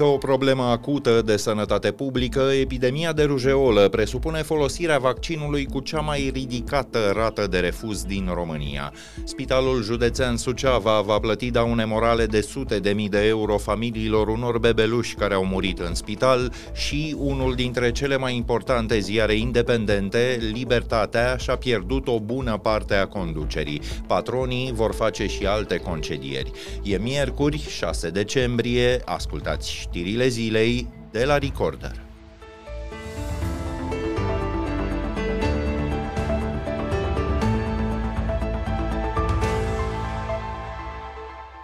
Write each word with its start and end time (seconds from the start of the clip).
încă 0.00 0.12
o 0.12 0.18
problemă 0.18 0.62
acută 0.62 1.22
de 1.22 1.36
sănătate 1.36 1.90
publică, 1.90 2.40
epidemia 2.60 3.12
de 3.12 3.22
rujeolă 3.22 3.88
presupune 3.88 4.42
folosirea 4.42 4.98
vaccinului 4.98 5.64
cu 5.64 5.80
cea 5.80 6.00
mai 6.00 6.30
ridicată 6.32 7.12
rată 7.14 7.46
de 7.46 7.58
refuz 7.58 8.04
din 8.04 8.30
România. 8.34 8.92
Spitalul 9.24 9.82
județean 9.82 10.36
Suceava 10.36 11.00
va 11.00 11.18
plăti 11.18 11.50
daune 11.50 11.84
morale 11.84 12.26
de 12.26 12.40
sute 12.40 12.78
de 12.78 12.90
mii 12.90 13.08
de 13.08 13.26
euro 13.26 13.58
familiilor 13.58 14.28
unor 14.28 14.58
bebeluși 14.58 15.14
care 15.14 15.34
au 15.34 15.44
murit 15.44 15.78
în 15.78 15.94
spital 15.94 16.52
și 16.72 17.16
unul 17.18 17.54
dintre 17.54 17.92
cele 17.92 18.16
mai 18.16 18.36
importante 18.36 18.98
ziare 18.98 19.34
independente, 19.34 20.38
Libertatea, 20.52 21.36
și-a 21.36 21.56
pierdut 21.56 22.08
o 22.08 22.20
bună 22.20 22.58
parte 22.62 22.94
a 22.94 23.06
conducerii. 23.06 23.80
Patronii 24.06 24.72
vor 24.74 24.94
face 24.94 25.26
și 25.26 25.46
alte 25.46 25.76
concedieri. 25.76 26.50
E 26.82 26.98
miercuri, 26.98 27.66
6 27.68 28.08
decembrie, 28.10 29.00
ascultați 29.04 29.88
știrile 29.90 30.28
zilei 30.28 30.88
de 31.10 31.24
la 31.24 31.38
Recorder. 31.38 32.09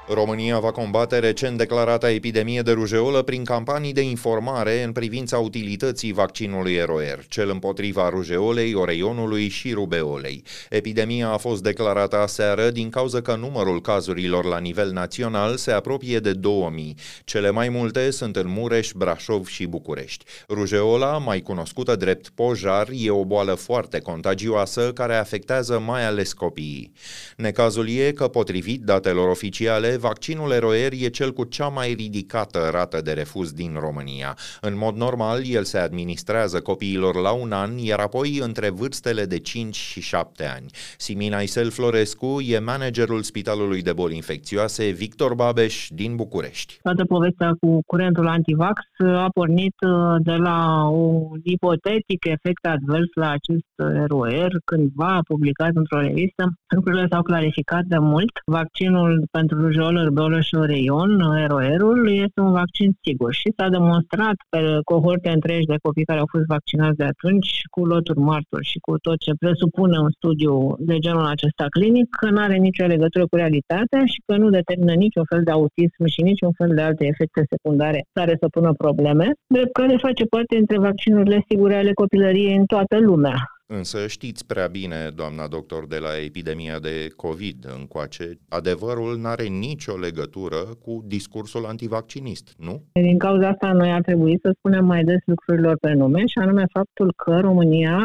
România 0.08 0.58
va 0.58 0.70
combate 0.70 1.18
recent 1.18 1.58
declarata 1.58 2.10
epidemie 2.10 2.60
de 2.60 2.72
rujeolă 2.72 3.22
prin 3.22 3.44
campanii 3.44 3.92
de 3.92 4.00
informare 4.00 4.82
în 4.82 4.92
privința 4.92 5.38
utilității 5.38 6.12
vaccinului 6.12 6.80
ROR, 6.80 7.24
cel 7.28 7.50
împotriva 7.50 8.08
rujeolei, 8.08 8.74
oreionului 8.74 9.48
și 9.48 9.72
rubeolei. 9.72 10.42
Epidemia 10.70 11.28
a 11.28 11.36
fost 11.36 11.62
declarată 11.62 12.16
aseară 12.16 12.70
din 12.70 12.90
cauza 12.90 13.20
că 13.20 13.34
numărul 13.34 13.80
cazurilor 13.80 14.44
la 14.44 14.58
nivel 14.58 14.90
național 14.90 15.56
se 15.56 15.70
apropie 15.70 16.18
de 16.18 16.32
2000. 16.32 16.94
Cele 17.24 17.50
mai 17.50 17.68
multe 17.68 18.10
sunt 18.10 18.36
în 18.36 18.48
Mureș, 18.48 18.90
Brașov 18.96 19.46
și 19.46 19.66
București. 19.66 20.24
Rujeola, 20.48 21.18
mai 21.18 21.40
cunoscută 21.40 21.96
drept 21.96 22.28
pojar, 22.28 22.88
e 22.92 23.10
o 23.10 23.24
boală 23.24 23.54
foarte 23.54 23.98
contagioasă 23.98 24.92
care 24.92 25.14
afectează 25.14 25.78
mai 25.78 26.06
ales 26.06 26.32
copiii. 26.32 26.92
Necazul 27.36 27.88
e 27.88 28.12
că, 28.12 28.28
potrivit 28.28 28.80
datelor 28.80 29.28
oficiale, 29.28 29.95
vaccinul 29.96 30.58
ROR 30.58 30.92
e 31.00 31.08
cel 31.08 31.32
cu 31.32 31.44
cea 31.44 31.68
mai 31.68 31.92
ridicată 31.92 32.68
rată 32.72 33.00
de 33.00 33.12
refuz 33.12 33.52
din 33.52 33.76
România. 33.80 34.36
În 34.60 34.76
mod 34.76 34.94
normal, 34.96 35.40
el 35.44 35.64
se 35.64 35.78
administrează 35.78 36.60
copiilor 36.60 37.14
la 37.14 37.32
un 37.32 37.52
an, 37.52 37.78
iar 37.78 37.98
apoi 37.98 38.38
între 38.42 38.68
vârstele 38.70 39.24
de 39.24 39.38
5 39.38 39.76
și 39.76 40.00
7 40.00 40.44
ani. 40.56 40.66
Simina 40.98 41.38
Isel 41.38 41.70
Florescu 41.70 42.40
e 42.40 42.58
managerul 42.58 43.22
Spitalului 43.22 43.82
de 43.82 43.92
Boli 43.92 44.14
Infecțioase 44.14 44.90
Victor 44.90 45.34
Babeș 45.34 45.88
din 45.90 46.16
București. 46.16 46.78
Toată 46.82 47.04
povestea 47.04 47.50
cu 47.60 47.80
curentul 47.86 48.26
antivax 48.26 48.80
a 48.98 49.28
pornit 49.34 49.74
uh, 49.86 50.16
de 50.18 50.36
la 50.48 50.88
un 50.88 51.40
ipotetic 51.42 52.24
efect 52.24 52.64
advers 52.66 53.10
la 53.14 53.30
acest 53.30 53.72
ROR, 54.06 54.52
cândva 54.64 55.20
publicat 55.28 55.70
într-o 55.74 56.00
revistă. 56.00 56.44
Lucrurile 56.74 57.06
s-au 57.10 57.22
clarificat 57.22 57.84
de 57.84 57.98
mult. 57.98 58.32
Vaccinul 58.44 59.26
pentru 59.30 59.60
rujol 59.60 59.85
Roller 59.86 60.10
Boloș 60.10 60.48
Oreion, 60.62 61.12
ROR-ul, 61.50 62.00
este 62.24 62.40
un 62.40 62.52
vaccin 62.60 62.90
sigur 63.04 63.32
și 63.40 63.48
s-a 63.56 63.68
demonstrat 63.68 64.36
pe 64.52 64.60
cohorte 64.90 65.30
întregi 65.38 65.70
de 65.72 65.82
copii 65.82 66.08
care 66.10 66.20
au 66.22 66.28
fost 66.34 66.46
vaccinați 66.54 66.96
de 66.96 67.06
atunci, 67.12 67.50
cu 67.74 67.80
loturi 67.92 68.18
martori 68.18 68.70
și 68.72 68.78
cu 68.86 68.92
tot 69.06 69.18
ce 69.24 69.32
presupune 69.42 69.98
un 70.06 70.10
studiu 70.18 70.54
de 70.90 70.96
genul 71.04 71.26
acesta 71.34 71.66
clinic, 71.76 72.06
că 72.20 72.30
nu 72.30 72.40
are 72.46 72.56
nicio 72.56 72.86
legătură 72.94 73.24
cu 73.30 73.36
realitatea 73.36 74.02
și 74.12 74.18
că 74.26 74.36
nu 74.36 74.48
determină 74.58 74.94
niciun 75.04 75.24
fel 75.30 75.42
de 75.44 75.50
autism 75.50 76.02
și 76.14 76.20
niciun 76.30 76.52
fel 76.58 76.70
de 76.74 76.82
alte 76.88 77.04
efecte 77.12 77.42
secundare 77.52 78.00
care 78.12 78.34
să 78.40 78.46
pună 78.56 78.72
probleme, 78.84 79.26
drept 79.54 79.72
care 79.72 80.04
face 80.06 80.24
parte 80.24 80.54
dintre 80.56 80.78
vaccinurile 80.78 81.44
sigure 81.48 81.76
ale 81.76 81.92
copilăriei 81.92 82.56
în 82.56 82.66
toată 82.74 82.96
lumea. 83.08 83.55
Însă 83.68 84.06
știți 84.06 84.46
prea 84.46 84.66
bine, 84.66 85.10
doamna 85.14 85.46
doctor, 85.46 85.86
de 85.86 85.98
la 85.98 86.12
epidemia 86.24 86.78
de 86.78 86.96
COVID 87.16 87.58
încoace, 87.78 88.38
adevărul 88.48 89.18
nu 89.18 89.28
are 89.28 89.46
nicio 89.46 89.96
legătură 89.96 90.56
cu 90.84 91.02
discursul 91.06 91.64
antivaccinist, 91.64 92.54
nu? 92.58 92.82
Din 92.92 93.18
cauza 93.18 93.48
asta 93.48 93.72
noi 93.72 93.90
ar 93.92 94.00
trebui 94.00 94.38
să 94.42 94.54
spunem 94.58 94.84
mai 94.84 95.04
des 95.04 95.22
lucrurilor 95.24 95.76
pe 95.80 95.92
nume 95.92 96.18
și 96.18 96.38
anume 96.38 96.64
faptul 96.72 97.12
că 97.24 97.38
România 97.40 97.98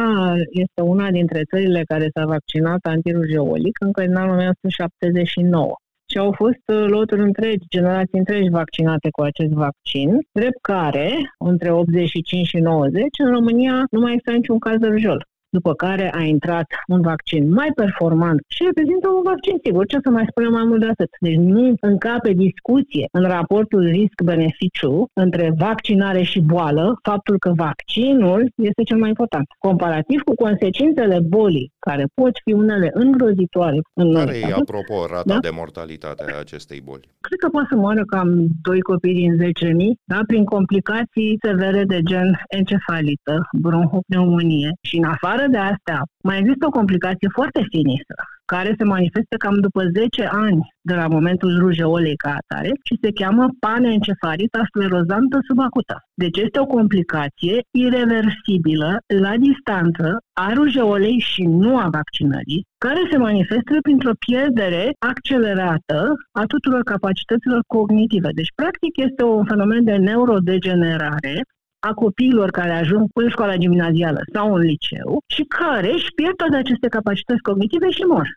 este 0.63 0.81
una 0.81 1.11
dintre 1.11 1.41
țările 1.43 1.83
care 1.83 2.09
s-a 2.13 2.25
vaccinat 2.25 2.79
antirujeolic 2.81 3.75
încă 3.79 4.01
în 4.01 4.15
anul 4.15 4.33
1979 4.35 5.73
și 6.11 6.17
au 6.17 6.31
fost 6.31 6.65
uh, 6.73 6.85
loturi 6.87 7.21
întregi, 7.21 7.65
generații 7.69 8.17
întregi 8.17 8.49
vaccinate 8.49 9.09
cu 9.11 9.21
acest 9.21 9.51
vaccin, 9.51 10.09
drept 10.31 10.61
care, 10.61 11.09
între 11.37 11.71
85 11.71 12.47
și 12.47 12.57
90, 12.57 13.03
în 13.23 13.31
România 13.31 13.85
nu 13.91 13.99
mai 13.99 14.15
este 14.15 14.31
niciun 14.31 14.59
caz 14.59 14.77
de 14.77 14.87
rujol 14.87 15.29
după 15.51 15.73
care 15.73 16.11
a 16.13 16.21
intrat 16.21 16.67
un 16.87 17.01
vaccin 17.01 17.53
mai 17.53 17.69
performant 17.75 18.39
și 18.47 18.63
reprezintă 18.63 19.07
un 19.07 19.21
vaccin 19.31 19.55
sigur. 19.63 19.85
Ce 19.85 19.97
să 20.03 20.09
mai 20.09 20.25
spunem 20.29 20.51
mai 20.51 20.65
mult 20.69 20.79
de 20.79 20.89
atât? 20.93 21.09
Deci 21.19 21.35
nu 21.35 21.73
încape 21.79 22.31
discuție 22.31 23.05
în 23.11 23.23
raportul 23.23 23.83
risc-beneficiu 23.97 25.05
între 25.13 25.53
vaccinare 25.57 26.21
și 26.21 26.39
boală 26.39 26.99
faptul 27.03 27.37
că 27.39 27.51
vaccinul 27.55 28.51
este 28.55 28.83
cel 28.83 28.97
mai 28.97 29.09
important. 29.09 29.45
Comparativ 29.59 30.19
cu 30.21 30.35
consecințele 30.35 31.19
bolii, 31.19 31.71
care 31.79 32.05
pot 32.13 32.33
fi 32.43 32.51
unele 32.53 32.89
îngrozitoare. 32.93 33.79
În 33.93 34.13
care 34.13 34.37
e, 34.37 34.53
apropo, 34.53 35.05
rata 35.09 35.33
da? 35.33 35.37
de 35.39 35.49
mortalitate 35.53 36.23
a 36.35 36.39
acestei 36.39 36.81
boli? 36.83 37.09
Cred 37.19 37.39
că 37.39 37.49
poate 37.49 37.67
să 37.69 37.75
moară 37.75 38.03
cam 38.05 38.29
doi 38.61 38.81
copii 38.81 39.13
din 39.13 39.33
10.000, 39.37 39.47
da? 40.03 40.19
prin 40.27 40.43
complicații 40.43 41.37
severe 41.41 41.83
de 41.83 41.99
gen 42.01 42.39
encefalită, 42.47 43.49
bronhopneumonie 43.61 44.71
și 44.81 44.97
în 44.97 45.03
afară 45.03 45.40
afară 45.41 45.51
de 45.51 45.57
asta, 45.73 46.03
mai 46.23 46.39
există 46.39 46.65
o 46.65 46.77
complicație 46.79 47.29
foarte 47.31 47.61
sinistră, 47.71 48.21
care 48.45 48.75
se 48.77 48.83
manifestă 48.83 49.35
cam 49.37 49.55
după 49.59 49.81
10 49.99 50.25
ani 50.31 50.59
de 50.81 50.93
la 50.93 51.07
momentul 51.07 51.57
rujeolei 51.59 52.15
ca 52.15 52.35
atare 52.41 52.71
și 52.87 52.99
se 53.01 53.11
cheamă 53.11 53.45
panencefalită 53.59 54.59
sclerozantă 54.65 55.37
subacută. 55.47 55.95
Deci 56.13 56.37
este 56.37 56.59
o 56.59 56.65
complicație 56.65 57.55
irreversibilă 57.71 58.89
la 59.25 59.33
distanță 59.47 60.17
a 60.33 60.53
rujeolei 60.53 61.17
și 61.19 61.43
nu 61.43 61.77
a 61.77 61.87
vaccinării, 61.91 62.65
care 62.77 63.01
se 63.11 63.17
manifestă 63.17 63.73
printr-o 63.81 64.19
pierdere 64.25 64.83
accelerată 65.11 65.99
a 66.31 66.43
tuturor 66.45 66.81
capacităților 66.83 67.61
cognitive. 67.67 68.29
Deci, 68.39 68.51
practic, 68.55 68.93
este 69.07 69.23
un 69.23 69.45
fenomen 69.45 69.83
de 69.83 69.95
neurodegenerare 69.95 71.35
a 71.89 71.93
copiilor 71.93 72.49
care 72.51 72.71
ajung 72.71 73.09
în 73.13 73.29
școala 73.29 73.55
gimnazială 73.55 74.21
sau 74.33 74.53
în 74.53 74.61
liceu 74.61 75.21
și 75.27 75.43
care 75.43 75.91
își 75.93 76.11
pierd 76.15 76.35
toate 76.35 76.55
aceste 76.55 76.87
capacități 76.87 77.41
cognitive 77.41 77.89
și 77.89 78.01
mor. 78.01 78.27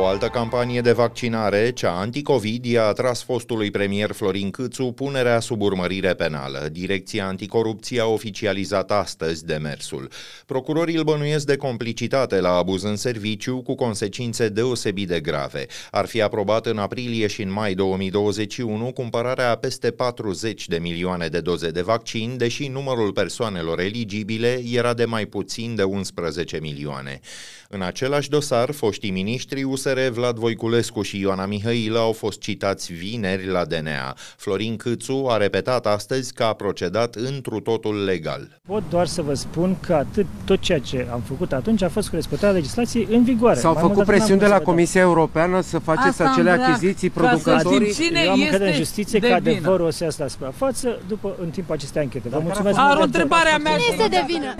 O 0.00 0.06
altă 0.06 0.26
campanie 0.26 0.80
de 0.80 0.92
vaccinare, 0.92 1.72
cea 1.72 1.98
anticovid, 1.98 2.64
i-a 2.64 2.84
atras 2.84 3.22
fostului 3.22 3.70
premier 3.70 4.12
Florin 4.12 4.50
Câțu 4.50 4.84
punerea 4.84 5.40
sub 5.40 5.60
urmărire 5.60 6.14
penală. 6.14 6.68
Direcția 6.72 7.26
Anticorupție 7.26 8.00
a 8.00 8.06
oficializat 8.06 8.90
astăzi 8.90 9.44
demersul. 9.44 10.10
Procurorii 10.46 10.96
îl 10.96 11.02
bănuiesc 11.02 11.46
de 11.46 11.56
complicitate 11.56 12.40
la 12.40 12.56
abuz 12.56 12.82
în 12.82 12.96
serviciu 12.96 13.62
cu 13.62 13.74
consecințe 13.74 14.48
deosebit 14.48 15.08
de 15.08 15.20
grave. 15.20 15.66
Ar 15.90 16.06
fi 16.06 16.22
aprobat 16.22 16.66
în 16.66 16.78
aprilie 16.78 17.26
și 17.26 17.42
în 17.42 17.52
mai 17.52 17.74
2021 17.74 18.92
cumpărarea 18.92 19.50
a 19.50 19.56
peste 19.56 19.90
40 19.90 20.68
de 20.68 20.78
milioane 20.78 21.26
de 21.26 21.40
doze 21.40 21.70
de 21.70 21.82
vaccin, 21.82 22.36
deși 22.36 22.68
numărul 22.68 23.12
persoanelor 23.12 23.80
eligibile 23.80 24.62
era 24.72 24.94
de 24.94 25.04
mai 25.04 25.26
puțin 25.26 25.74
de 25.74 25.82
11 25.82 26.58
milioane. 26.60 27.20
În 27.70 27.82
același 27.82 28.28
dosar, 28.28 28.70
foștii 28.70 29.10
miniștri 29.10 29.62
USR 29.62 29.87
Vlad 29.94 30.36
Voiculescu 30.36 31.02
și 31.02 31.20
Ioana 31.20 31.46
Mihailă 31.46 31.98
au 31.98 32.12
fost 32.12 32.40
citați 32.40 32.92
vineri 32.92 33.46
la 33.46 33.64
DNA. 33.64 34.16
Florin 34.36 34.76
Câțu 34.76 35.26
a 35.28 35.36
repetat 35.36 35.86
astăzi 35.86 36.34
că 36.34 36.42
a 36.42 36.52
procedat 36.52 37.14
întru 37.14 37.60
totul 37.60 38.04
legal. 38.04 38.60
Pot 38.66 38.82
doar 38.90 39.06
să 39.06 39.22
vă 39.22 39.34
spun 39.34 39.76
că 39.80 39.94
atât, 39.94 40.26
tot 40.44 40.60
ceea 40.60 40.78
ce 40.78 41.06
am 41.12 41.20
făcut 41.20 41.52
atunci 41.52 41.82
a 41.82 41.88
fost 41.88 42.08
cu 42.08 42.14
respectarea 42.14 42.54
legislației 42.54 43.08
în 43.10 43.24
vigoare. 43.24 43.58
S-au 43.58 43.74
făcut 43.74 44.04
presiuni 44.04 44.40
de 44.40 44.46
la 44.46 44.60
Comisia 44.60 45.00
Europeană 45.00 45.60
să 45.60 45.78
faceți 45.78 46.06
Asta 46.08 46.30
acele 46.30 46.50
achiziții 46.50 47.10
producătorii? 47.10 47.92
Cine 47.92 48.20
Eu 48.24 48.30
am 48.30 48.40
încredere 48.40 48.70
în 48.70 48.76
justiție 48.76 49.18
că 49.18 49.32
adevărul 49.32 49.86
o 49.86 49.90
să 49.90 50.04
iasă 50.04 50.22
la 50.22 50.28
suprafață 50.28 51.00
după, 51.08 51.36
în 51.40 51.50
timpul 51.50 51.74
acestei 51.74 52.02
anchete. 52.02 52.28
Vă 52.28 52.40
mulțumesc. 52.42 52.78
Are 52.78 53.00
o 53.00 53.02
întrebare 53.02 53.48
a 53.50 53.58
mea. 53.58 53.76
Cine 53.76 53.96
este 53.96 54.08
de 54.08 54.24
vină? 54.26 54.54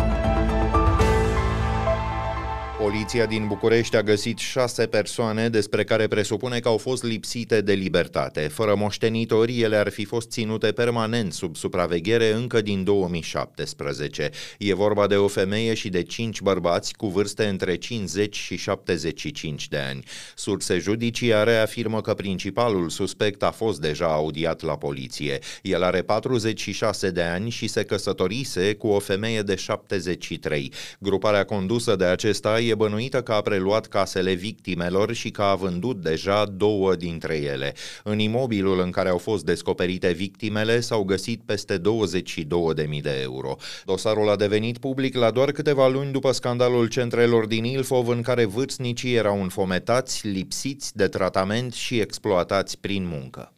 Poliția 2.80 3.26
din 3.26 3.46
București 3.46 3.96
a 3.96 4.02
găsit 4.02 4.38
șase 4.38 4.86
persoane 4.86 5.48
despre 5.48 5.84
care 5.84 6.06
presupune 6.06 6.58
că 6.58 6.68
au 6.68 6.76
fost 6.76 7.04
lipsite 7.04 7.60
de 7.60 7.72
libertate. 7.72 8.40
Fără 8.40 8.74
moștenitori, 8.74 9.60
ele 9.60 9.76
ar 9.76 9.88
fi 9.88 10.04
fost 10.04 10.30
ținute 10.30 10.72
permanent 10.72 11.32
sub 11.32 11.56
supraveghere 11.56 12.32
încă 12.32 12.60
din 12.60 12.84
2017. 12.84 14.30
E 14.58 14.74
vorba 14.74 15.06
de 15.06 15.16
o 15.16 15.28
femeie 15.28 15.74
și 15.74 15.88
de 15.88 16.02
cinci 16.02 16.40
bărbați 16.40 16.94
cu 16.94 17.06
vârste 17.06 17.44
între 17.44 17.76
50 17.76 18.36
și 18.36 18.56
75 18.56 19.68
de 19.68 19.78
ani. 19.78 20.04
Surse 20.34 20.78
judiciare 20.78 21.56
afirmă 21.56 22.00
că 22.00 22.14
principalul 22.14 22.88
suspect 22.88 23.42
a 23.42 23.50
fost 23.50 23.80
deja 23.80 24.06
audiat 24.06 24.62
la 24.62 24.76
poliție. 24.76 25.38
El 25.62 25.82
are 25.82 26.02
46 26.02 27.10
de 27.10 27.22
ani 27.22 27.50
și 27.50 27.66
se 27.66 27.82
căsătorise 27.82 28.74
cu 28.74 28.86
o 28.86 28.98
femeie 28.98 29.42
de 29.42 29.54
73. 29.54 30.72
Gruparea 30.98 31.44
condusă 31.44 31.96
de 31.96 32.04
acesta 32.04 32.60
e 32.68 32.74
bănuită 32.74 33.22
că 33.22 33.32
a 33.32 33.40
preluat 33.40 33.86
casele 33.86 34.32
victimelor 34.32 35.12
și 35.12 35.30
că 35.30 35.42
a 35.42 35.54
vândut 35.54 36.02
deja 36.02 36.44
două 36.44 36.94
dintre 36.94 37.36
ele. 37.36 37.74
În 38.04 38.18
imobilul 38.18 38.80
în 38.80 38.90
care 38.90 39.08
au 39.08 39.18
fost 39.18 39.44
descoperite 39.44 40.12
victimele 40.12 40.80
s-au 40.80 41.02
găsit 41.02 41.40
peste 41.46 41.78
22.000 41.78 41.82
de 43.02 43.18
euro. 43.22 43.56
Dosarul 43.84 44.28
a 44.28 44.36
devenit 44.36 44.78
public 44.78 45.16
la 45.16 45.30
doar 45.30 45.52
câteva 45.52 45.88
luni 45.88 46.12
după 46.12 46.32
scandalul 46.32 46.86
centrelor 46.86 47.46
din 47.46 47.64
Ilfov 47.64 48.08
în 48.08 48.22
care 48.22 48.44
vârstnicii 48.44 49.14
erau 49.14 49.42
înfometați, 49.42 50.26
lipsiți 50.26 50.96
de 50.96 51.08
tratament 51.08 51.72
și 51.72 51.98
exploatați 51.98 52.78
prin 52.78 53.06
muncă. 53.06 53.52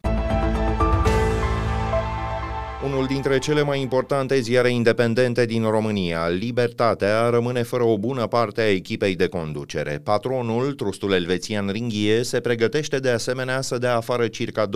Unul 2.84 3.06
dintre 3.06 3.38
cele 3.38 3.62
mai 3.62 3.80
importante 3.80 4.40
ziare 4.40 4.70
independente 4.70 5.44
din 5.44 5.62
România, 5.62 6.28
Libertatea, 6.28 7.28
rămâne 7.28 7.62
fără 7.62 7.82
o 7.82 7.98
bună 7.98 8.26
parte 8.26 8.60
a 8.60 8.70
echipei 8.70 9.16
de 9.16 9.28
conducere. 9.28 10.00
Patronul, 10.04 10.72
trustul 10.72 11.12
elvețian 11.12 11.68
Ringhie, 11.68 12.22
se 12.22 12.40
pregătește 12.40 12.98
de 12.98 13.08
asemenea 13.08 13.60
să 13.60 13.78
dea 13.78 13.96
afară 13.96 14.28
circa 14.28 14.68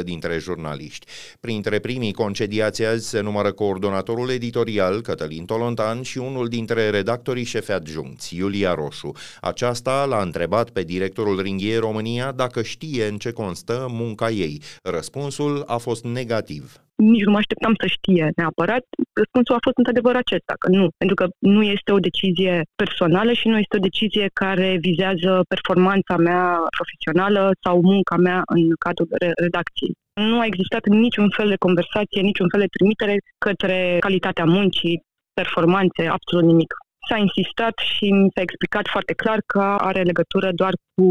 20% 0.00 0.02
dintre 0.04 0.38
jurnaliști. 0.38 1.06
Printre 1.40 1.78
primii 1.78 2.12
concediați 2.12 2.84
azi 2.84 3.08
se 3.08 3.20
numără 3.20 3.52
coordonatorul 3.52 4.30
editorial, 4.30 5.00
Cătălin 5.00 5.44
Tolontan, 5.44 6.02
și 6.02 6.18
unul 6.18 6.48
dintre 6.48 6.90
redactorii 6.90 7.44
șefi 7.44 7.72
adjuncți, 7.72 8.36
Iulia 8.36 8.74
Roșu. 8.74 9.12
Aceasta 9.40 10.04
l-a 10.04 10.22
întrebat 10.22 10.70
pe 10.70 10.82
directorul 10.82 11.40
Ringhie 11.40 11.78
România 11.78 12.32
dacă 12.32 12.62
știe 12.62 13.06
în 13.06 13.16
ce 13.16 13.30
constă 13.30 13.86
munca 13.90 14.30
ei. 14.30 14.62
Răspunsul 14.82 15.62
a 15.66 15.76
fost 15.76 16.04
negativ 16.04 16.80
nici 17.00 17.24
nu 17.26 17.32
mă 17.32 17.38
așteptam 17.42 17.74
să 17.80 17.86
știe 17.86 18.24
neapărat. 18.36 18.84
Răspunsul 19.20 19.54
a 19.54 19.64
fost 19.66 19.76
într-adevăr 19.76 20.14
acesta, 20.16 20.54
că 20.62 20.68
nu. 20.68 20.88
Pentru 21.02 21.16
că 21.20 21.26
nu 21.38 21.62
este 21.62 21.92
o 21.92 22.04
decizie 22.08 22.54
personală 22.82 23.32
și 23.32 23.48
nu 23.48 23.58
este 23.58 23.76
o 23.76 23.86
decizie 23.88 24.26
care 24.32 24.68
vizează 24.88 25.30
performanța 25.48 26.16
mea 26.16 26.44
profesională 26.76 27.42
sau 27.64 27.80
munca 27.92 28.16
mea 28.16 28.40
în 28.54 28.62
cadrul 28.84 29.08
redacției. 29.44 29.94
Nu 30.30 30.40
a 30.40 30.44
existat 30.44 30.84
niciun 30.86 31.28
fel 31.36 31.48
de 31.48 31.62
conversație, 31.66 32.20
niciun 32.20 32.48
fel 32.52 32.60
de 32.60 32.74
trimitere 32.76 33.16
către 33.46 33.96
calitatea 34.00 34.44
muncii, 34.44 35.02
performanțe, 35.40 36.02
absolut 36.16 36.46
nimic. 36.52 36.72
S-a 37.08 37.16
insistat 37.16 37.74
și 37.92 38.06
mi 38.10 38.30
s-a 38.34 38.40
explicat 38.40 38.86
foarte 38.94 39.14
clar 39.22 39.38
că 39.46 39.62
are 39.90 40.02
legătură 40.02 40.48
doar 40.52 40.74
cu 40.94 41.06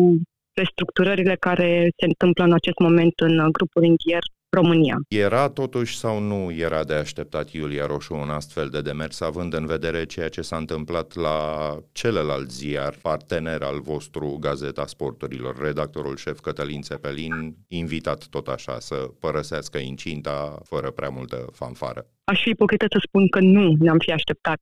restructurările 0.62 1.36
care 1.48 1.70
se 2.00 2.06
întâmplă 2.06 2.44
în 2.44 2.54
acest 2.54 2.80
moment 2.80 3.16
în 3.20 3.36
grupul 3.52 3.84
Inghier 3.84 4.24
România. 4.52 4.96
Era 5.08 5.50
totuși 5.50 5.98
sau 5.98 6.20
nu 6.20 6.52
era 6.52 6.84
de 6.84 6.94
așteptat 6.94 7.52
Iulia 7.52 7.86
Roșu 7.86 8.14
un 8.14 8.30
astfel 8.30 8.70
de 8.70 8.82
demers, 8.82 9.22
având 9.22 9.54
în 9.54 9.66
vedere 9.66 10.06
ceea 10.06 10.30
ce 10.30 10.42
s-a 10.42 10.58
întâmplat 10.58 11.16
la 11.16 11.38
celălalt 11.92 12.52
ziar, 12.52 12.96
partener 13.02 13.62
al 13.62 13.80
vostru, 13.82 14.38
Gazeta 14.40 14.86
Sporturilor, 14.86 15.58
redactorul 15.62 16.16
șef 16.16 16.40
Cătălin 16.40 16.82
Țepelin, 16.82 17.56
invitat 17.68 18.26
tot 18.26 18.48
așa 18.48 18.80
să 18.80 18.96
părăsească 18.96 19.78
incinta 19.78 20.60
fără 20.64 20.92
prea 20.92 21.10
multă 21.10 21.46
fanfară. 21.52 22.06
Aș 22.24 22.42
fi 22.42 22.50
ipocrită 22.50 22.86
să 22.90 23.00
spun 23.08 23.30
că 23.30 23.40
nu 23.40 23.76
ne-am 23.80 23.98
fi 23.98 24.12
așteptat 24.12 24.60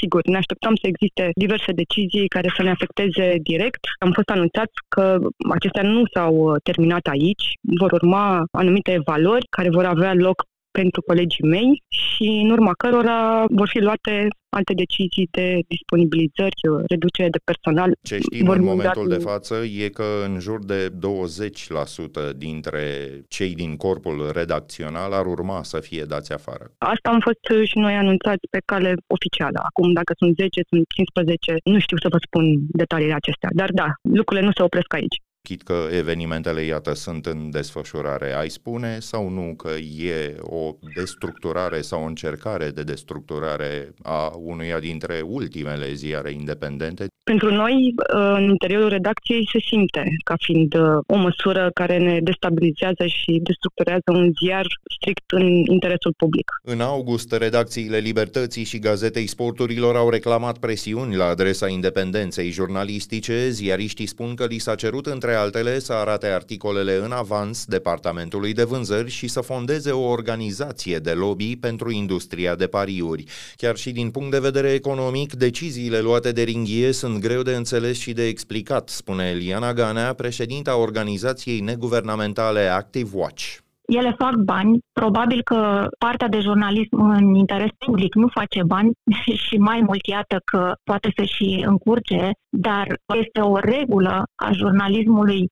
sigur, 0.00 0.20
ne 0.24 0.36
așteptam 0.36 0.74
să 0.74 0.86
existe 0.86 1.30
diverse 1.34 1.72
decizii 1.72 2.28
care 2.28 2.48
să 2.56 2.62
ne 2.62 2.70
afecteze 2.70 3.26
direct. 3.42 3.82
Am 3.98 4.10
fost 4.12 4.28
anunțați 4.28 4.76
că 4.88 5.18
acestea 5.56 5.82
nu 5.82 6.02
s-au 6.14 6.34
uh, 6.34 6.56
terminat 6.62 7.06
aici. 7.06 7.44
Vor 7.80 7.92
urma 7.92 8.44
anumite 8.50 9.00
valori 9.04 9.46
care 9.56 9.70
vor 9.70 9.84
avea 9.84 10.14
loc 10.14 10.44
pentru 10.80 11.00
colegii 11.10 11.48
mei 11.54 11.82
și 11.88 12.26
în 12.44 12.50
urma 12.50 12.72
cărora 12.82 13.44
vor 13.58 13.68
fi 13.68 13.78
luate 13.78 14.14
alte 14.58 14.74
decizii 14.84 15.28
de 15.30 15.46
disponibilizări, 15.74 16.60
reducere 16.92 17.28
de 17.36 17.40
personal. 17.50 17.90
Ce 18.02 18.18
știm 18.18 18.48
în 18.48 18.64
momentul 18.72 19.08
de 19.08 19.20
față 19.30 19.54
e 19.84 19.88
că 19.98 20.08
în 20.26 20.34
jur 20.46 20.60
de 20.64 20.80
20% 20.88 22.36
dintre 22.46 22.84
cei 23.28 23.52
din 23.62 23.76
corpul 23.76 24.16
redacțional 24.40 25.10
ar 25.12 25.26
urma 25.26 25.58
să 25.62 25.78
fie 25.80 26.04
dați 26.12 26.32
afară. 26.32 26.64
Asta 26.78 27.08
am 27.14 27.20
fost 27.28 27.44
și 27.70 27.78
noi 27.78 27.94
anunțați 27.94 28.44
pe 28.50 28.60
cale 28.64 28.90
oficială. 29.16 29.58
Acum, 29.68 29.92
dacă 29.92 30.12
sunt 30.20 30.32
10, 30.36 30.60
sunt 30.70 30.84
15, 30.94 31.54
nu 31.64 31.78
știu 31.78 31.98
să 32.04 32.08
vă 32.14 32.18
spun 32.26 32.44
detaliile 32.82 33.14
acestea. 33.20 33.50
Dar 33.60 33.70
da, 33.80 33.88
lucrurile 34.18 34.46
nu 34.46 34.52
se 34.56 34.62
opresc 34.62 34.90
aici. 34.94 35.18
Chit 35.46 35.62
că 35.62 35.86
evenimentele, 35.90 36.62
iată, 36.62 36.94
sunt 36.94 37.26
în 37.26 37.50
desfășurare. 37.50 38.34
Ai 38.34 38.48
spune 38.48 38.98
sau 38.98 39.28
nu 39.28 39.54
că 39.56 39.70
e 39.98 40.36
o 40.40 40.74
destructurare 40.94 41.80
sau 41.80 42.02
o 42.02 42.06
încercare 42.06 42.68
de 42.70 42.82
destructurare 42.82 43.94
a 44.02 44.32
unuia 44.36 44.78
dintre 44.78 45.20
ultimele 45.24 45.92
ziare 45.92 46.30
independente? 46.32 47.06
Pentru 47.22 47.50
noi, 47.54 47.94
în 48.36 48.42
interiorul 48.42 48.88
redacției, 48.88 49.48
se 49.52 49.58
simte 49.58 50.04
ca 50.24 50.34
fiind 50.38 50.74
uh, 50.74 50.98
o 51.06 51.16
măsură 51.16 51.70
care 51.74 51.98
ne 51.98 52.20
destabilizează 52.20 53.06
și 53.06 53.40
destructurează 53.42 54.08
un 54.12 54.32
ziar 54.42 54.66
strict 54.94 55.30
în 55.30 55.46
interesul 55.46 56.14
public. 56.16 56.50
În 56.62 56.80
august, 56.80 57.32
redacțiile 57.32 57.98
Libertății 57.98 58.64
și 58.64 58.78
Gazetei 58.78 59.26
Sporturilor 59.26 59.96
au 59.96 60.10
reclamat 60.10 60.58
presiuni 60.58 61.16
la 61.16 61.24
adresa 61.24 61.68
independenței 61.68 62.50
jurnalistice. 62.50 63.48
Ziariștii 63.48 64.06
spun 64.06 64.34
că 64.34 64.44
li 64.46 64.58
s-a 64.58 64.74
cerut 64.74 65.06
între 65.06 65.34
altele 65.36 65.78
să 65.78 65.92
arate 65.92 66.26
articolele 66.26 66.96
în 66.96 67.12
avans 67.12 67.64
departamentului 67.64 68.52
de 68.52 68.62
vânzări 68.64 69.10
și 69.10 69.28
să 69.28 69.40
fondeze 69.40 69.90
o 69.90 70.08
organizație 70.08 70.98
de 70.98 71.12
lobby 71.12 71.56
pentru 71.56 71.90
industria 71.90 72.54
de 72.54 72.66
pariuri. 72.66 73.24
Chiar 73.56 73.76
și 73.76 73.90
din 73.90 74.10
punct 74.10 74.30
de 74.30 74.38
vedere 74.38 74.72
economic, 74.72 75.32
deciziile 75.34 76.00
luate 76.00 76.32
de 76.32 76.42
Ringhie 76.42 76.92
sunt 76.92 77.20
greu 77.20 77.42
de 77.42 77.54
înțeles 77.54 77.98
și 77.98 78.12
de 78.12 78.26
explicat, 78.26 78.88
spune 78.88 79.28
Eliana 79.28 79.72
Ganea, 79.72 80.12
președinta 80.12 80.76
organizației 80.76 81.60
neguvernamentale 81.60 82.66
Active 82.66 83.10
Watch 83.12 83.64
ele 83.86 84.14
fac 84.18 84.34
bani, 84.34 84.78
probabil 84.92 85.42
că 85.42 85.88
partea 85.98 86.28
de 86.28 86.40
jurnalism 86.40 87.00
în 87.00 87.34
interes 87.34 87.70
public 87.78 88.14
nu 88.14 88.28
face 88.28 88.62
bani 88.62 88.92
și 89.46 89.56
mai 89.56 89.80
mult 89.80 90.06
iată 90.06 90.40
că 90.44 90.74
poate 90.84 91.12
să 91.16 91.24
și 91.24 91.64
încurce, 91.66 92.30
dar 92.48 92.86
este 93.14 93.40
o 93.40 93.58
regulă 93.58 94.24
a 94.34 94.52
jurnalismului 94.52 95.48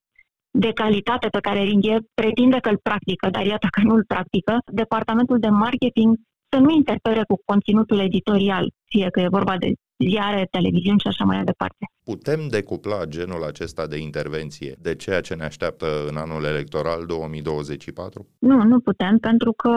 de 0.59 0.73
calitate 0.73 1.29
pe 1.29 1.41
care 1.41 1.63
Ringhe 1.63 1.99
pretinde 2.15 2.59
că 2.59 2.69
îl 2.69 2.79
practică, 2.83 3.29
dar 3.31 3.47
iată 3.47 3.67
că 3.71 3.81
nu 3.85 3.95
îl 3.95 4.05
practică, 4.05 4.59
departamentul 4.73 5.39
de 5.39 5.49
marketing 5.49 6.17
să 6.53 6.59
nu 6.59 6.71
interfere 6.71 7.23
cu 7.29 7.37
conținutul 7.45 7.99
editorial, 7.99 8.71
fie 8.85 9.09
că 9.11 9.21
e 9.21 9.37
vorba 9.39 9.57
de 9.57 9.73
ziare, 9.99 10.49
televiziuni 10.51 11.01
și 11.01 11.07
așa 11.07 11.25
mai 11.25 11.45
departe. 11.45 11.85
Putem 12.05 12.49
decupla 12.49 13.05
genul 13.05 13.43
acesta 13.45 13.87
de 13.87 13.99
intervenție 13.99 14.75
de 14.79 14.95
ceea 14.95 15.21
ce 15.21 15.35
ne 15.35 15.45
așteaptă 15.45 15.87
în 16.09 16.17
anul 16.17 16.45
electoral 16.45 17.07
2024? 17.07 18.27
Nu, 18.39 18.63
nu 18.63 18.81
putem, 18.81 19.19
pentru 19.19 19.53
că 19.53 19.73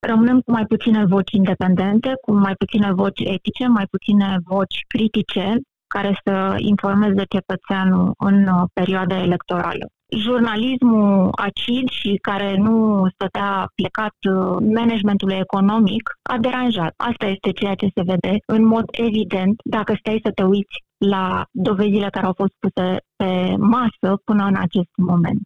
rămânem 0.00 0.40
cu 0.40 0.50
mai 0.50 0.66
puține 0.66 1.04
voci 1.04 1.32
independente, 1.32 2.12
cu 2.20 2.32
mai 2.32 2.54
puține 2.54 2.92
voci 2.92 3.20
etice, 3.20 3.66
mai 3.66 3.86
puține 3.90 4.38
voci 4.44 4.84
critice, 4.88 5.60
care 5.86 6.20
să 6.24 6.54
informeze 6.56 7.24
cetățeanul 7.28 8.14
în 8.18 8.48
perioada 8.72 9.22
electorală 9.22 9.90
jurnalismul 10.16 11.30
acid 11.32 11.88
și 11.88 12.18
care 12.22 12.56
nu 12.56 13.06
stătea 13.14 13.70
plecat 13.74 14.16
uh, 14.28 14.56
managementului 14.74 15.36
economic 15.36 16.10
a 16.22 16.38
deranjat. 16.38 16.92
Asta 16.96 17.26
este 17.26 17.50
ceea 17.50 17.74
ce 17.74 17.88
se 17.94 18.02
vede 18.02 18.38
în 18.46 18.66
mod 18.66 18.84
evident 18.90 19.60
dacă 19.64 19.94
stai 19.98 20.20
să 20.24 20.30
te 20.30 20.42
uiți 20.42 20.76
la 20.98 21.44
dovezile 21.50 22.08
care 22.10 22.26
au 22.26 22.34
fost 22.36 22.54
puse 22.58 22.96
pe 23.16 23.54
masă 23.58 24.20
până 24.24 24.44
în 24.44 24.56
acest 24.56 24.92
moment. 24.96 25.40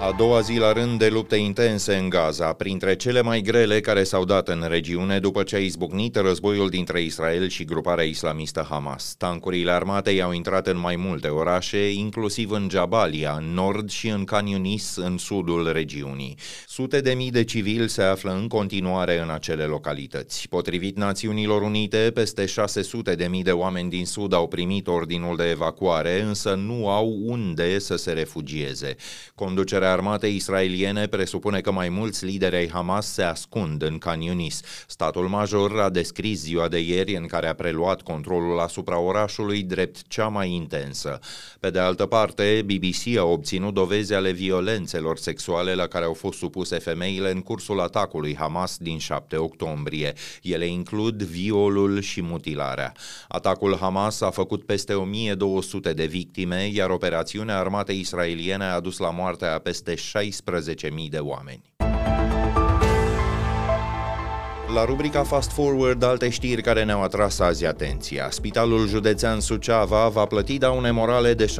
A 0.00 0.12
doua 0.12 0.40
zi 0.40 0.56
la 0.58 0.72
rând 0.72 0.98
de 0.98 1.08
lupte 1.08 1.36
intense 1.36 1.94
în 1.94 2.08
Gaza, 2.08 2.52
printre 2.52 2.96
cele 2.96 3.22
mai 3.22 3.40
grele 3.40 3.80
care 3.80 4.04
s-au 4.04 4.24
dat 4.24 4.48
în 4.48 4.64
regiune 4.68 5.18
după 5.18 5.42
ce 5.42 5.56
a 5.56 5.58
izbucnit 5.58 6.16
războiul 6.16 6.68
dintre 6.68 7.00
Israel 7.00 7.48
și 7.48 7.64
gruparea 7.64 8.04
islamistă 8.04 8.66
Hamas. 8.70 9.14
Tancurile 9.16 9.70
armatei 9.70 10.22
au 10.22 10.32
intrat 10.32 10.66
în 10.66 10.78
mai 10.78 10.96
multe 10.96 11.28
orașe, 11.28 11.90
inclusiv 11.90 12.50
în 12.50 12.68
Jabalia, 12.70 13.36
în 13.40 13.54
nord 13.54 13.90
și 13.90 14.08
în 14.08 14.24
Khan 14.24 14.46
Yunis, 14.46 14.96
în 14.96 15.18
sudul 15.18 15.72
regiunii. 15.72 16.38
Sute 16.66 17.00
de 17.00 17.12
mii 17.12 17.30
de 17.30 17.44
civili 17.44 17.88
se 17.88 18.02
află 18.02 18.32
în 18.40 18.48
continuare 18.48 19.20
în 19.20 19.30
acele 19.30 19.64
localități. 19.64 20.48
Potrivit 20.48 20.96
Națiunilor 20.96 21.62
Unite, 21.62 22.10
peste 22.14 22.46
600 22.46 23.14
de 23.14 23.26
mii 23.26 23.42
de 23.42 23.52
oameni 23.52 23.90
din 23.90 24.06
sud 24.06 24.32
au 24.32 24.48
primit 24.48 24.86
ordinul 24.86 25.36
de 25.36 25.50
evacuare, 25.50 26.20
însă 26.20 26.54
nu 26.54 26.88
au 26.88 27.18
unde 27.22 27.78
să 27.78 27.96
se 27.96 28.12
refugieze. 28.12 28.96
Conducerea 29.34 29.87
armatei 29.88 30.34
israeliene 30.34 31.06
presupune 31.06 31.60
că 31.60 31.72
mai 31.72 31.88
mulți 31.88 32.24
lideri 32.24 32.56
ai 32.56 32.68
Hamas 32.68 33.12
se 33.12 33.22
ascund 33.22 33.82
în 33.82 33.98
Khan 33.98 34.20
Yunis. 34.20 34.60
Statul 34.86 35.28
major 35.28 35.80
a 35.80 35.88
descris 35.88 36.40
ziua 36.40 36.68
de 36.68 36.78
ieri 36.78 37.16
în 37.16 37.26
care 37.26 37.48
a 37.48 37.54
preluat 37.54 38.02
controlul 38.02 38.58
asupra 38.58 38.98
orașului 38.98 39.62
drept 39.62 40.08
cea 40.08 40.28
mai 40.28 40.50
intensă. 40.50 41.18
Pe 41.60 41.70
de 41.70 41.78
altă 41.78 42.06
parte, 42.06 42.64
BBC 42.64 43.18
a 43.18 43.24
obținut 43.24 43.74
dovezi 43.74 44.14
ale 44.14 44.30
violențelor 44.30 45.18
sexuale 45.18 45.74
la 45.74 45.86
care 45.86 46.04
au 46.04 46.14
fost 46.14 46.38
supuse 46.38 46.78
femeile 46.78 47.30
în 47.30 47.40
cursul 47.40 47.80
atacului 47.80 48.36
Hamas 48.36 48.76
din 48.76 48.98
7 48.98 49.36
octombrie. 49.36 50.12
Ele 50.42 50.66
includ 50.66 51.22
violul 51.22 52.00
și 52.00 52.22
mutilarea. 52.22 52.92
Atacul 53.28 53.76
Hamas 53.80 54.20
a 54.20 54.30
făcut 54.30 54.64
peste 54.64 54.94
1200 54.94 55.92
de 55.92 56.06
victime, 56.06 56.70
iar 56.72 56.90
operațiunea 56.90 57.58
armatei 57.58 57.98
israeliene 57.98 58.64
a 58.64 58.80
dus 58.80 58.98
la 58.98 59.10
moartea 59.10 59.58
peste 59.58 59.76
peste 59.82 59.96
16.000 59.96 61.10
de 61.10 61.20
oameni. 61.20 61.87
La 64.78 64.84
rubrica 64.84 65.22
Fast 65.22 65.50
Forward, 65.50 66.02
alte 66.02 66.28
știri 66.28 66.62
care 66.62 66.84
ne-au 66.84 67.02
atras 67.02 67.38
azi 67.38 67.66
atenția. 67.66 68.30
Spitalul 68.30 68.88
județean 68.88 69.40
Suceava 69.40 70.08
va 70.08 70.24
plăti 70.24 70.58
daune 70.58 70.90
morale 70.90 71.34
de 71.34 71.54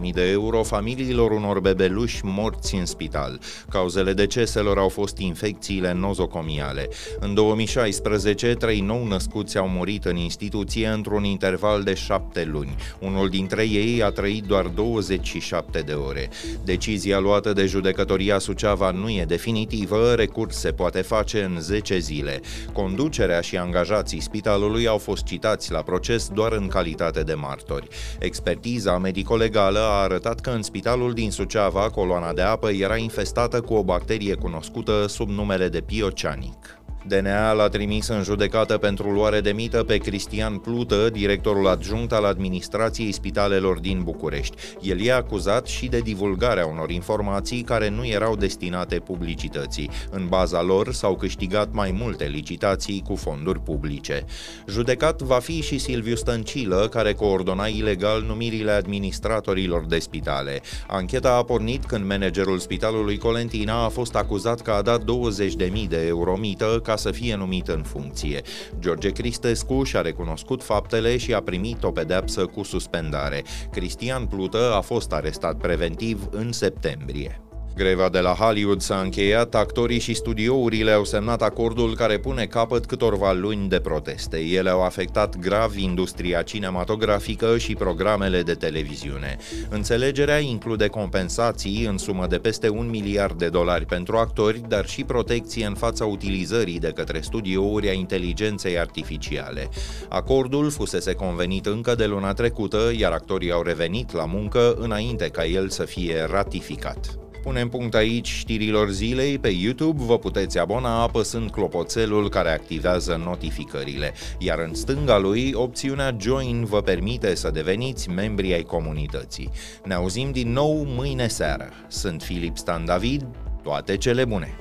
650.000 0.00 0.12
de 0.12 0.30
euro 0.30 0.62
familiilor 0.62 1.30
unor 1.30 1.60
bebeluși 1.60 2.20
morți 2.24 2.74
în 2.74 2.86
spital. 2.86 3.40
Cauzele 3.68 4.12
deceselor 4.12 4.78
au 4.78 4.88
fost 4.88 5.18
infecțiile 5.18 5.92
nozocomiale. 5.92 6.88
În 7.20 7.34
2016, 7.34 8.54
trei 8.54 8.80
nou 8.80 9.06
născuți 9.06 9.58
au 9.58 9.68
murit 9.68 10.04
în 10.04 10.16
instituție 10.16 10.86
într-un 10.86 11.24
interval 11.24 11.82
de 11.82 11.94
șapte 11.94 12.48
luni. 12.52 12.74
Unul 12.98 13.28
dintre 13.28 13.68
ei 13.68 14.02
a 14.02 14.10
trăit 14.10 14.44
doar 14.44 14.66
27 14.66 15.78
de 15.78 15.92
ore. 15.92 16.28
Decizia 16.64 17.18
luată 17.18 17.52
de 17.52 17.66
judecătoria 17.66 18.38
Suceava 18.38 18.90
nu 18.90 19.10
e 19.10 19.24
definitivă, 19.28 20.14
recurs 20.14 20.56
se 20.56 20.70
poate 20.70 21.00
face 21.00 21.42
în 21.42 21.60
10 21.60 21.92
10 22.00 22.14
zile. 22.14 22.40
Conducerea 22.72 23.40
și 23.40 23.56
angajații 23.56 24.20
spitalului 24.20 24.86
au 24.86 24.98
fost 24.98 25.24
citați 25.24 25.72
la 25.72 25.82
proces 25.82 26.28
doar 26.28 26.52
în 26.52 26.68
calitate 26.68 27.22
de 27.22 27.34
martori. 27.34 27.88
Expertiza 28.18 28.98
medico-legală 28.98 29.78
a 29.78 30.02
arătat 30.02 30.40
că 30.40 30.50
în 30.50 30.62
spitalul 30.62 31.12
din 31.12 31.30
Suceava 31.30 31.90
coloana 31.90 32.32
de 32.32 32.42
apă 32.42 32.70
era 32.70 32.96
infestată 32.96 33.60
cu 33.60 33.74
o 33.74 33.82
bacterie 33.82 34.34
cunoscută 34.34 35.06
sub 35.08 35.28
numele 35.28 35.68
de 35.68 35.80
piocianic. 35.80 36.83
DNA 37.06 37.52
l-a 37.52 37.68
trimis 37.68 38.08
în 38.08 38.22
judecată 38.22 38.78
pentru 38.78 39.10
luare 39.10 39.40
de 39.40 39.52
mită 39.52 39.82
pe 39.82 39.96
Cristian 39.96 40.58
Plută, 40.58 41.08
directorul 41.12 41.66
adjunct 41.66 42.12
al 42.12 42.24
administrației 42.24 43.12
spitalelor 43.12 43.78
din 43.78 44.02
București. 44.02 44.56
El 44.80 45.00
e 45.00 45.12
acuzat 45.12 45.66
și 45.66 45.86
de 45.86 45.98
divulgarea 46.00 46.66
unor 46.66 46.90
informații 46.90 47.62
care 47.62 47.88
nu 47.88 48.06
erau 48.06 48.36
destinate 48.36 48.98
publicității. 48.98 49.90
În 50.10 50.26
baza 50.28 50.62
lor 50.62 50.92
s-au 50.92 51.16
câștigat 51.16 51.68
mai 51.72 51.96
multe 51.98 52.24
licitații 52.24 53.02
cu 53.06 53.14
fonduri 53.14 53.60
publice. 53.60 54.24
Judecat 54.68 55.22
va 55.22 55.38
fi 55.38 55.62
și 55.62 55.78
Silviu 55.78 56.14
Stăncilă, 56.14 56.88
care 56.90 57.12
coordona 57.12 57.66
ilegal 57.66 58.22
numirile 58.22 58.70
administratorilor 58.70 59.84
de 59.86 59.98
spitale. 59.98 60.60
Ancheta 60.86 61.34
a 61.36 61.42
pornit 61.42 61.84
când 61.84 62.08
managerul 62.08 62.58
spitalului 62.58 63.18
Colentina 63.18 63.84
a 63.84 63.88
fost 63.88 64.14
acuzat 64.14 64.60
că 64.60 64.70
a 64.70 64.82
dat 64.82 65.00
20.000 65.00 65.88
de 65.88 66.06
euro 66.06 66.36
mită 66.36 66.80
ca 66.94 67.00
să 67.00 67.10
fie 67.10 67.36
numit 67.36 67.68
în 67.68 67.82
funcție. 67.82 68.42
George 68.78 69.10
Cristescu 69.10 69.82
și-a 69.82 70.00
recunoscut 70.00 70.62
faptele 70.62 71.16
și 71.16 71.34
a 71.34 71.42
primit 71.42 71.84
o 71.84 71.90
pedeapsă 71.90 72.46
cu 72.46 72.62
suspendare. 72.62 73.42
Cristian 73.70 74.26
Plută 74.26 74.72
a 74.74 74.80
fost 74.80 75.12
arestat 75.12 75.56
preventiv 75.56 76.28
în 76.30 76.52
septembrie. 76.52 77.40
Greva 77.76 78.08
de 78.08 78.18
la 78.18 78.30
Hollywood 78.30 78.80
s-a 78.80 79.00
încheiat, 79.00 79.54
actorii 79.54 79.98
și 79.98 80.14
studiourile 80.14 80.90
au 80.90 81.04
semnat 81.04 81.42
acordul 81.42 81.94
care 81.94 82.18
pune 82.18 82.46
capăt 82.46 82.86
câtorva 82.86 83.32
luni 83.32 83.68
de 83.68 83.80
proteste. 83.80 84.38
Ele 84.38 84.70
au 84.70 84.82
afectat 84.82 85.38
grav 85.38 85.76
industria 85.76 86.42
cinematografică 86.42 87.58
și 87.58 87.74
programele 87.74 88.42
de 88.42 88.54
televiziune. 88.54 89.36
Înțelegerea 89.68 90.38
include 90.38 90.86
compensații 90.86 91.84
în 91.84 91.98
sumă 91.98 92.26
de 92.26 92.38
peste 92.38 92.68
un 92.68 92.90
miliard 92.90 93.38
de 93.38 93.48
dolari 93.48 93.86
pentru 93.86 94.16
actori, 94.16 94.62
dar 94.68 94.86
și 94.86 95.04
protecție 95.04 95.66
în 95.66 95.74
fața 95.74 96.04
utilizării 96.04 96.78
de 96.78 96.92
către 96.94 97.20
studiouri 97.20 97.88
a 97.88 97.92
inteligenței 97.92 98.78
artificiale. 98.78 99.68
Acordul 100.08 100.70
fusese 100.70 101.12
convenit 101.12 101.66
încă 101.66 101.94
de 101.94 102.06
luna 102.06 102.32
trecută, 102.32 102.92
iar 102.96 103.12
actorii 103.12 103.52
au 103.52 103.62
revenit 103.62 104.12
la 104.12 104.24
muncă 104.24 104.74
înainte 104.78 105.28
ca 105.28 105.44
el 105.44 105.68
să 105.68 105.84
fie 105.84 106.26
ratificat. 106.30 107.23
Punem 107.44 107.68
punct 107.68 107.94
aici 107.94 108.28
știrilor 108.28 108.90
zilei. 108.90 109.38
Pe 109.38 109.48
YouTube 109.48 110.02
vă 110.04 110.18
puteți 110.18 110.58
abona 110.58 111.02
apăsând 111.02 111.50
clopoțelul 111.50 112.28
care 112.28 112.50
activează 112.50 113.20
notificările, 113.24 114.12
iar 114.38 114.58
în 114.58 114.74
stânga 114.74 115.18
lui, 115.18 115.52
opțiunea 115.54 116.16
Join 116.20 116.64
vă 116.64 116.80
permite 116.80 117.34
să 117.34 117.50
deveniți 117.50 118.10
membri 118.10 118.52
ai 118.52 118.62
comunității. 118.62 119.50
Ne 119.84 119.94
auzim 119.94 120.30
din 120.30 120.52
nou 120.52 120.84
mâine 120.86 121.26
seară. 121.26 121.68
Sunt 121.88 122.22
Filip 122.22 122.56
Stan 122.56 122.84
David, 122.84 123.26
toate 123.62 123.96
cele 123.96 124.24
bune! 124.24 124.54